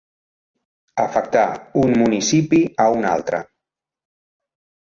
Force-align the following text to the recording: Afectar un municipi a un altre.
Afectar 1.03 1.43
un 1.83 1.93
municipi 2.03 2.63
a 2.87 2.89
un 2.97 3.07
altre. 3.13 3.45